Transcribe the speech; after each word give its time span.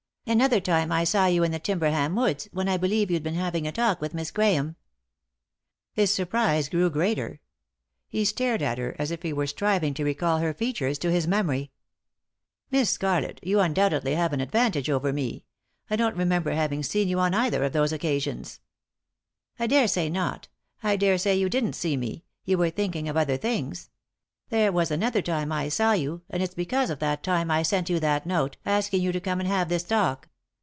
"Another 0.27 0.61
time 0.61 0.93
I 0.93 1.03
saw 1.03 1.25
you 1.25 1.43
in 1.43 1.51
the 1.51 1.59
Timberham 1.59 2.15
woods, 2.15 2.47
when, 2.53 2.69
I 2.69 2.77
believe, 2.77 3.11
you'd 3.11 3.23
been 3.23 3.33
having 3.33 3.67
a 3.67 3.71
talk 3.71 3.99
with 3.99 4.13
Miss 4.13 4.31
Grahame.", 4.31 4.75
His 5.91 6.13
surprise 6.13 6.69
grew 6.69 6.89
greater. 6.89 7.41
He 8.07 8.23
stared 8.23 8.61
at 8.61 8.77
her 8.77 8.95
as 8.97 9.11
if 9.11 9.23
he 9.23 9.33
were 9.33 9.47
striving 9.47 9.93
to 9.95 10.05
recall 10.05 10.37
her 10.37 10.53
features 10.53 10.97
to 10.99 11.11
his 11.11 11.27
memory," 11.27 11.71
Miss 12.71 12.89
Scarlett, 12.91 13.41
you 13.43 13.59
undoubtedly 13.59 14.15
have 14.15 14.31
an 14.31 14.39
advantage 14.39 14.85
236 14.85 14.87
;«y?e.c.V 14.87 14.93
GOOglC 14.93 15.17
THE 15.17 15.23
INTERRUPTED 15.25 15.41
KISS 15.41 15.89
over 15.89 15.91
me; 15.91 15.93
I 15.93 15.95
don't 15.97 16.17
remember 16.17 16.51
having 16.51 16.83
seen 16.83 17.07
yon 17.09 17.33
on 17.33 17.33
either 17.33 17.63
of 17.65 17.73
those 17.73 17.91
occasions."" 17.91 18.61
I 19.59 19.67
daresay 19.67 20.07
not; 20.09 20.47
I 20.81 20.95
daresay 20.95 21.35
you 21.35 21.49
didn't 21.49 21.73
see 21.73 21.97
me; 21.97 22.23
you 22.45 22.57
were 22.57 22.69
thinking 22.69 23.09
of 23.09 23.17
other 23.17 23.35
things. 23.37 23.89
There 24.49 24.73
was 24.73 24.91
another 24.91 25.21
time 25.21 25.49
I 25.53 25.69
saw 25.69 25.93
yon, 25.93 26.23
and 26.29 26.43
it's 26.43 26.53
because 26.53 26.89
of 26.89 26.99
that 26.99 27.23
time 27.23 27.49
I 27.49 27.63
sent 27.63 27.89
you 27.89 28.01
that 28.01 28.25
note, 28.25 28.57
asking 28.65 29.01
you 29.01 29.13
to 29.13 29.21
come 29.21 29.39
and 29.39 29.47
have 29.47 29.69
this 29.69 29.83
talk." 29.83 30.27